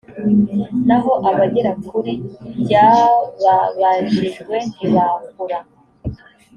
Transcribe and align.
naho 0.87 1.11
abagera 1.29 1.71
kuri 1.87 2.13
by 2.61 2.71
ababajijwe 2.89 4.55
ntibakura 4.73 5.59